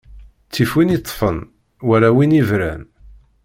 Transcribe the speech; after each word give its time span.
Ttif 0.47 0.71
win 0.75 0.93
iṭṭfen, 0.97 1.37
wala 1.87 2.09
win 2.15 2.37
ibran. 2.41 2.81